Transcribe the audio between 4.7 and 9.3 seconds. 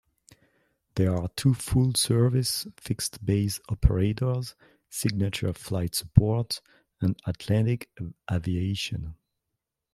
Signature Flight Support and Atlantic Aviation.